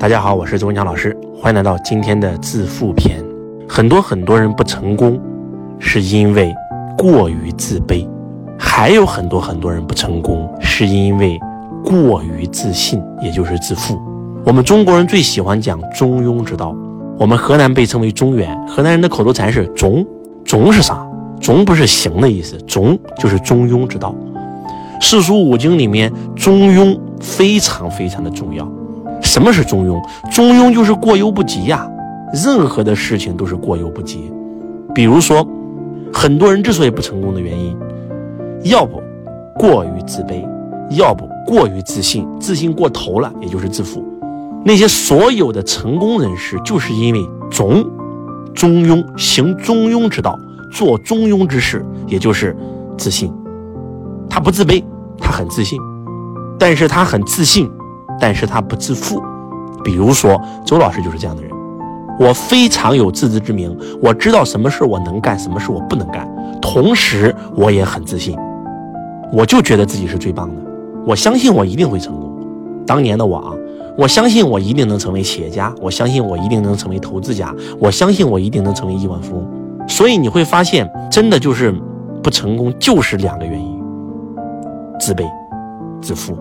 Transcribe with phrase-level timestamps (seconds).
[0.00, 3.22] 大家好，我是周文强老师，欢迎来到今天的致富篇。
[3.68, 5.20] 很多很多人不成功，
[5.78, 6.50] 是因为
[6.96, 8.08] 过于自卑；
[8.58, 11.38] 还有很多很多人不成功，是因为
[11.84, 14.00] 过于自信，也就是自负。
[14.42, 16.74] 我们中国人最喜欢讲中庸之道，
[17.18, 20.02] 我们河南被称为中原，河南人的口头禅是“中”。
[20.46, 21.06] 中是啥？
[21.38, 24.14] 中不是行的意思，中就是中庸之道。
[24.98, 28.66] 四书五经里面，中庸非常非常的重要。
[29.30, 30.02] 什么是中庸？
[30.28, 31.88] 中庸就是过犹不及呀，
[32.44, 34.28] 任何的事情都是过犹不及。
[34.92, 35.46] 比如说，
[36.12, 37.76] 很多人之所以不成功的原因，
[38.64, 39.00] 要不
[39.54, 40.44] 过于自卑，
[40.96, 44.04] 要不过于自信，自信过头了，也就是自负。
[44.64, 47.88] 那些所有的成功人士，就是因为中
[48.52, 50.36] 中庸，行中庸之道，
[50.72, 52.56] 做中庸之事，也就是
[52.98, 53.32] 自信。
[54.28, 54.82] 他不自卑，
[55.20, 55.78] 他很自信，
[56.58, 57.70] 但是他很自信。
[58.20, 59.22] 但是他不自负，
[59.82, 61.50] 比如说周老师就是这样的人，
[62.18, 66.28] 我非常有自知之明，我知道什么事我能干，什么事我不能干，
[66.60, 68.36] 同时我也很自信，
[69.32, 70.62] 我就觉得自己是最棒的，
[71.06, 72.30] 我相信我一定会成功。
[72.86, 73.52] 当年的我啊，
[73.96, 79.46] 我相信我一定能成为企业家，我相信我一定能成为投资家，我相信我一定能成为亿万富翁。
[79.88, 81.74] 所以你会发现，真的就是
[82.22, 83.82] 不成功就是两个原因：
[85.00, 85.24] 自卑、
[86.02, 86.36] 自负。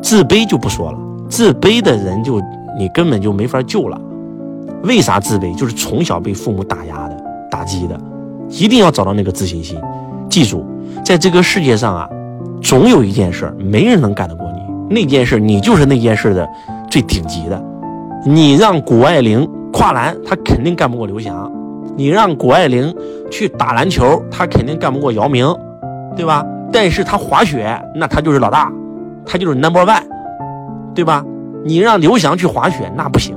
[0.00, 2.40] 自卑就不说了，自卑的人就
[2.78, 4.00] 你根本就没法救了。
[4.82, 5.54] 为啥自卑？
[5.56, 7.16] 就是从小被父母打压的、
[7.50, 7.98] 打击的，
[8.48, 9.78] 一定要找到那个自信心。
[10.30, 10.64] 记住，
[11.04, 12.08] 在这个世界上啊，
[12.62, 16.48] 总有一件事没人能干得过你，那件事你就是那件事的
[16.88, 17.62] 最顶级的。
[18.24, 21.50] 你让谷爱凌跨栏，她肯定干不过刘翔；
[21.96, 22.94] 你让谷爱凌
[23.30, 25.52] 去打篮球，她肯定干不过姚明，
[26.16, 26.44] 对吧？
[26.72, 28.72] 但是她滑雪，那她就是老大。
[29.30, 30.02] 他就是 number one，
[30.94, 31.24] 对吧？
[31.64, 33.36] 你让刘翔去滑雪那不行，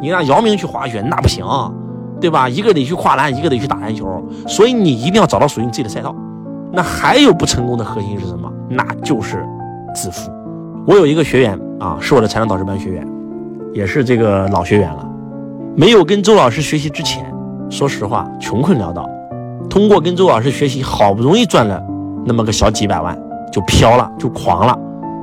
[0.00, 1.44] 你让姚明去滑雪那不行，
[2.20, 2.48] 对吧？
[2.48, 4.06] 一个得去跨栏，一个得去打篮球，
[4.46, 6.14] 所以你一定要找到属于你自己的赛道。
[6.72, 8.50] 那还有不成功的核心是什么？
[8.68, 9.44] 那就是
[9.94, 10.30] 自负。
[10.86, 13.06] 我有一个学员啊，是我的财商导师班学员，
[13.72, 15.08] 也是这个老学员了。
[15.76, 17.24] 没有跟周老师学习之前，
[17.70, 19.08] 说实话穷困潦倒。
[19.70, 21.82] 通过跟周老师学习，好不容易赚了
[22.24, 23.18] 那么个小几百万，
[23.50, 24.78] 就飘了，就狂了。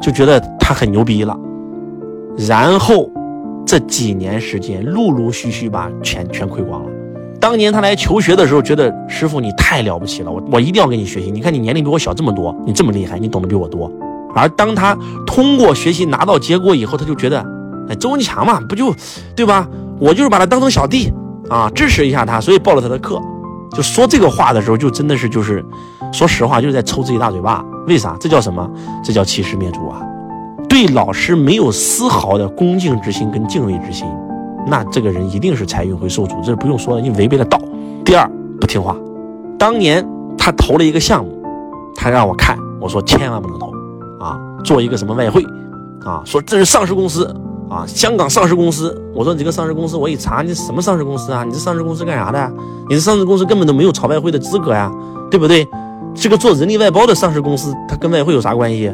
[0.00, 1.34] 就觉得他很牛逼了，
[2.36, 3.10] 然后
[3.66, 6.90] 这几年时间陆陆续续把钱全亏光了。
[7.40, 11.30] 当年他来求学的时候，觉得师傅你太了不起了，我我一定要跟你学习。
[11.30, 13.90] 你看你年龄比我小这么多，你这么厉害，你懂得比我多。
[14.34, 14.96] 而当他
[15.26, 17.44] 通过学习拿到结果以后，他就觉得，
[17.88, 18.94] 哎，周文强嘛，不就
[19.36, 19.68] 对吧？
[20.00, 21.12] 我就是把他当成小弟
[21.48, 23.20] 啊，支持一下他，所以报了他的课。
[23.72, 25.64] 就说这个话的时候，就真的是就是，
[26.12, 27.64] 说实话就是在抽自己大嘴巴。
[27.86, 28.16] 为啥？
[28.18, 28.68] 这叫什么？
[29.04, 30.00] 这叫欺师灭祖啊！
[30.74, 34.08] 对老师没有丝毫的恭敬之心跟敬畏之心，
[34.66, 37.56] 那这个人一定是财运会受阻，这是不用说的，你违背了道。
[38.04, 38.28] 第二，
[38.60, 38.96] 不听话。
[39.56, 40.04] 当年
[40.36, 41.30] 他投了一个项目，
[41.94, 43.70] 他让我看，我说千万不能投
[44.18, 44.36] 啊！
[44.64, 45.46] 做一个什么外汇
[46.04, 46.20] 啊？
[46.24, 47.24] 说这是上市公司
[47.70, 49.00] 啊，香港上市公司。
[49.14, 51.44] 我说你这个上市公司，我一查，你什么上市公司啊？
[51.44, 52.52] 你这上市公司干啥的？
[52.88, 54.90] 你这上市公司根本都没有炒外汇的资格呀，
[55.30, 55.64] 对不对？
[56.16, 58.92] 这个做人力外包的上市公司，它跟外汇有啥关系？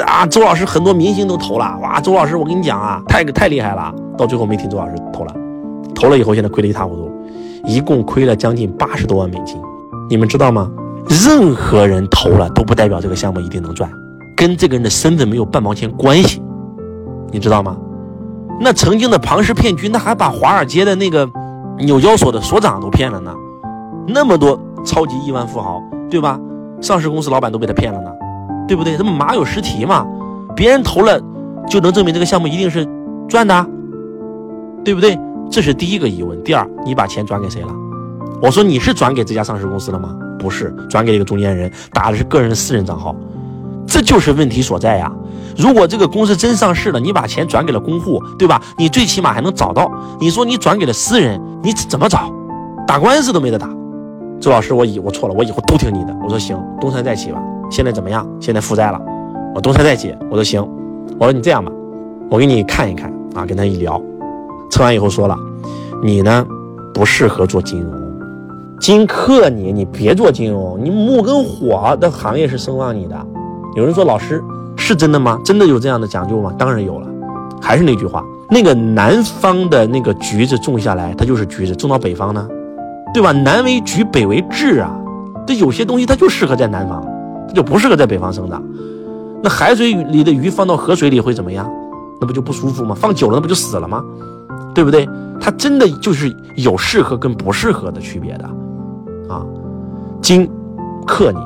[0.00, 5.34] 啊，周老师很多明星都投了，哇，周老师我跟你讲啊，太太厉害了，到最后没听周老师投了，
[5.94, 7.12] 投了以后现在亏得一塌糊涂，
[7.66, 9.60] 一共亏了将近八十多万美金，
[10.08, 10.70] 你们知道吗？
[11.08, 13.90] 任何人投了都不代表这个项目一定能赚，
[14.36, 16.40] 跟这个人的身份没有半毛钱关系，
[17.30, 17.76] 你知道吗？
[18.60, 21.28] 那曾经的庞氏骗局，那还把华尔街的那个
[21.80, 23.34] 纽交所的所长都骗了呢，
[24.06, 26.38] 那么多超级亿万富豪，对吧？
[26.80, 28.10] 上市公司老板都被他骗了呢，
[28.66, 28.96] 对不对？
[28.96, 30.06] 这不马有失蹄嘛，
[30.54, 31.20] 别人投了
[31.68, 32.86] 就能证明这个项目一定是
[33.28, 33.66] 赚的，
[34.84, 35.18] 对不对？
[35.50, 36.42] 这是第一个疑问。
[36.42, 37.68] 第二，你把钱转给谁了？
[38.40, 40.16] 我说你是转给这家上市公司了吗？
[40.38, 43.14] 不是，转给一个中间人，打的是个人私人账号，
[43.86, 45.12] 这就是问题所在呀。
[45.56, 48.60] 如果这个公司真上市了，你把钱转给了公户，对吧？
[48.78, 49.90] 你最起码还能找到。
[50.18, 52.32] 你说你转给了私人，你怎么找？
[52.86, 53.68] 打官司都没得打。
[54.40, 56.16] 周老师，我以我错了，我以后都听你的。
[56.24, 57.40] 我说行，东山再起吧。
[57.72, 58.28] 现在怎么样？
[58.38, 59.00] 现在负债了，
[59.54, 60.14] 我东山再起。
[60.30, 60.60] 我说行，
[61.18, 61.72] 我说你这样吧，
[62.30, 63.46] 我给你看一看啊。
[63.46, 63.98] 跟他一聊，
[64.70, 65.34] 测完以后说了，
[66.04, 66.46] 你呢
[66.92, 67.90] 不适合做金融，
[68.78, 70.78] 金克你，你别做金融。
[70.84, 73.16] 你木跟火的行业是声望你的。
[73.74, 74.44] 有人说老师
[74.76, 75.40] 是真的吗？
[75.42, 76.54] 真的有这样的讲究吗？
[76.58, 77.08] 当然有了。
[77.58, 82.46] 还是那句话，那个南方的那个橘子种下来，它就是橘子；种到北方呢？
[83.14, 83.32] 对吧？
[83.32, 84.94] 南为橘，北为枳啊，
[85.46, 87.02] 这有些东西它就适合在南方，
[87.54, 88.62] 就不适合在北方生长。
[89.42, 91.68] 那海水里的鱼放到河水里会怎么样？
[92.20, 92.94] 那不就不舒服吗？
[92.94, 94.02] 放久了那不就死了吗？
[94.74, 95.08] 对不对？
[95.40, 98.44] 它真的就是有适合跟不适合的区别的
[99.28, 99.44] 啊。
[100.20, 100.48] 金
[101.06, 101.38] 克你，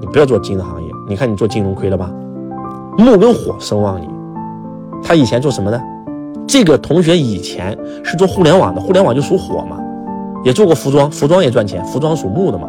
[0.00, 0.88] 你不要做金的行业。
[1.06, 2.10] 你看你做金融亏了吧？
[2.96, 4.08] 木跟火生旺你。
[5.02, 5.80] 他以前做什么的？
[6.46, 9.78] 这个同学以前是做互联网的，互联网就属火嘛，
[10.42, 12.66] 也做过服装，服装也赚钱，服装属木的嘛，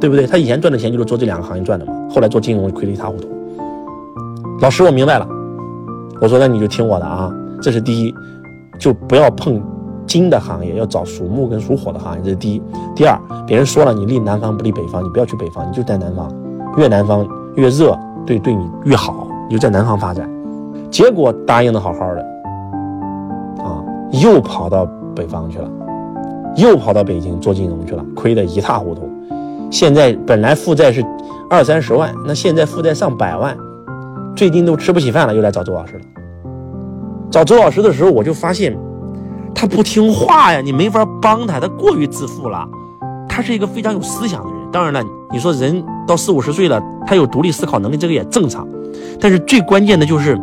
[0.00, 0.26] 对不对？
[0.26, 3.28] 他以前赚的钱就是做这两个行业赚的嘛，后来做金融亏得一塌糊涂。
[4.60, 5.26] 老师，我明白了。
[6.20, 8.14] 我说那你就听我的啊，这是第一，
[8.78, 9.60] 就不要碰
[10.06, 12.62] 金的行业，要找属木跟属火的行业，这是第一。
[12.94, 16.32] 第二，别人说了你立南方不立北方，你不要去北方，你就在南方，
[16.76, 17.26] 越南方
[17.56, 20.28] 越热，对对你越好，你就在南方发展。
[20.90, 22.20] 结果答应的好好的，
[23.64, 23.82] 啊，
[24.22, 25.68] 又跑到北方去了，
[26.56, 29.10] 又跑到北京做金融去了，亏得一塌糊涂。
[29.74, 31.04] 现在本来负债是
[31.50, 33.56] 二三十万，那现在负债上百万。
[34.36, 36.00] 最近都吃不起饭了，又来找周老师了。
[37.28, 38.72] 找周老师的时候，我就发现
[39.52, 42.64] 他不听话呀，你没法帮他，他过于自负了。
[43.28, 44.60] 他是一个非常有思想的人。
[44.70, 48.64] 当然了，你说人到四五十岁了，他有独立思考能力，这个也正常。
[49.18, 50.40] 但是最关键的就是，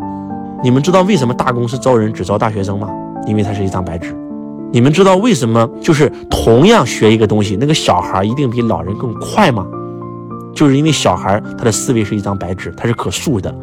[0.62, 2.90] 你们知道为什么大公司招人只招大学生吗？
[3.26, 4.14] 因为他是一张白纸。
[4.72, 9.68] 你们知道为什么就是同样学一个东西，那个小孩一定比老人更快吗？
[10.54, 13.54] 就是因为小孩他的思维是一张白纸，他是可塑的，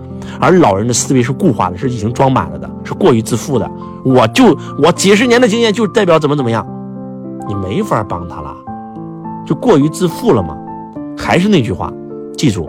[0.40, 3.70] 而老人的思维是固化的，是已经装满了的，是过于自负的。
[4.04, 6.66] 我就我几十年的经验就代表怎么怎么样，
[7.46, 8.54] 你没法帮他了，
[9.46, 10.56] 就过于自负了嘛。
[11.16, 11.92] 还是那句话，
[12.36, 12.68] 记住，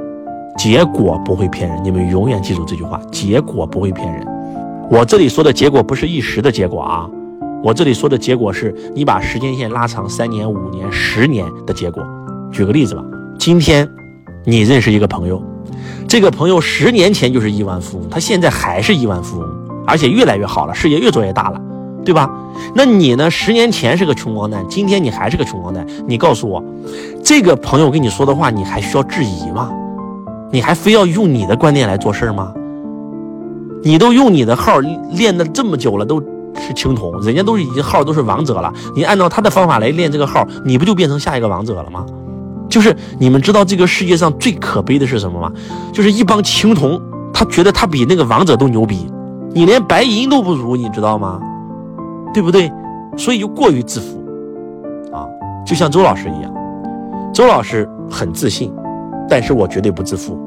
[0.57, 4.25] 结果不会骗人，你们永远记住这句话，结果不会骗人。
[4.89, 7.09] 我这里说的结果不是一时的结果啊，
[7.63, 12.03] 我这里说的结果是你把时间线拉长三年、五年、十年的结果。
[12.51, 13.03] 举个例子吧，
[13.37, 13.87] 今天。
[14.45, 15.43] 你认识一个朋友，
[16.07, 19.47] 这个朋友十年前就是亿万富翁，他现在还是亿万富翁，
[19.85, 21.61] 而且越来越好了，事业越做越大了，
[22.05, 22.31] 对吧？
[22.73, 23.29] 那你呢？
[23.29, 25.85] 十年前是个穷光蛋，今天你还是个穷光蛋。
[26.07, 26.63] 你告诉我，
[27.21, 29.69] 这个朋友跟你说的话，你还需要质疑吗？
[30.51, 32.53] 你还非要用你的观点来做事吗？
[33.83, 34.79] 你都用你的号
[35.11, 36.23] 练的这么久了，都
[36.59, 42.05] 是青铜，人家都是已经号都是王者了，你按照他的方法来练这个号，你不就变成下一个王者了吗？
[42.69, 45.51] 就是你们知道这个世界上最可悲的是什么吗？
[45.91, 47.01] 就是一帮青铜，
[47.33, 49.07] 他觉得他比那个王者都牛逼，
[49.53, 51.39] 你连白银都不如，你知道吗？
[52.33, 52.71] 对不对？
[53.17, 54.23] 所以就过于自负
[55.11, 55.25] 啊，
[55.65, 56.53] 就像周老师一样，
[57.33, 58.71] 周老师很自信，
[59.27, 60.39] 但是我绝对不自负。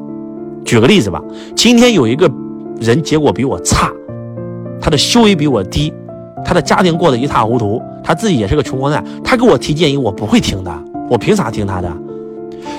[0.64, 1.20] 举个例子吧，
[1.56, 2.30] 今天有一个
[2.80, 3.90] 人结果比我差，
[4.80, 5.92] 他的修为比我低，
[6.44, 10.72] 他的家庭过得一塌糊涂，他自己也是个穷光蛋，他给我提建议，我不会听的，
[11.08, 11.90] 我凭啥听他的？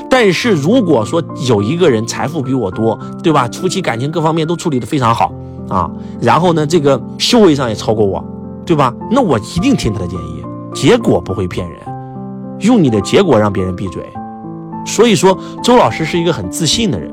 [0.10, 3.50] 但是如果说有一个人财富比我多，对吧？
[3.52, 5.34] 夫妻感情各方面都处理得非常好
[5.70, 5.90] 啊，
[6.22, 8.24] 然后呢，这个修为上也超过我，
[8.66, 8.94] 对吧？
[9.10, 10.44] 那我一定听他的建议，
[10.74, 11.80] 结果不会骗人，
[12.60, 14.04] 用你的结果让别人闭嘴。
[14.86, 17.12] 所以说，周老师是一个很自信的人，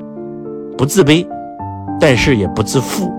[0.77, 1.27] 不自卑，
[1.99, 3.11] 但是也不自负。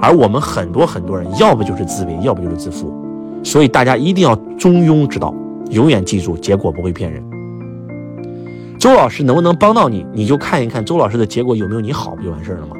[0.00, 2.92] 而我们很多很多人，要不就是自卑，要不就是自负。
[3.42, 5.34] 所以大家一定要中庸之道，
[5.70, 7.22] 永远记住，结果不会骗人。
[8.78, 10.06] 周老师能不能帮到你？
[10.12, 12.76] 你就看一看周老师的结果有没有你好，不就完事儿了吗？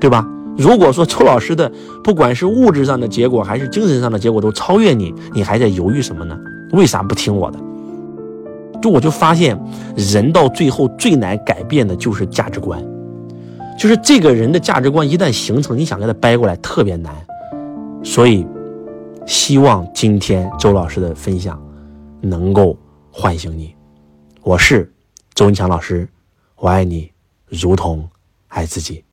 [0.00, 0.26] 对吧？
[0.56, 1.70] 如果说周老师的
[2.02, 6.36] 不管是物质上的结果还是精神上的结果都超越你，你还在犹豫什么呢？
[6.72, 7.58] 为啥不听我的？
[8.82, 9.58] 就我就发现，
[9.96, 12.80] 人到最后最难改变的就是价值观，
[13.78, 17.14] 就是这个人的价值观一旦形成，你想给他掰过来特别难。
[18.02, 18.44] 所以，
[19.24, 21.62] 希望今天周老师的分享
[22.20, 22.76] 能够
[23.12, 23.72] 唤醒你。
[24.42, 24.92] 我是。
[25.34, 26.08] 周文强老师，
[26.56, 27.12] 我爱你，
[27.46, 28.08] 如同
[28.48, 29.04] 爱自己。